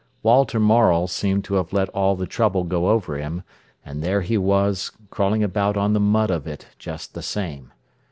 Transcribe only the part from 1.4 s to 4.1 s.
to have let all the trouble go over him, and